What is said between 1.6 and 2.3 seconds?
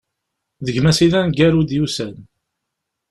i d-yusan.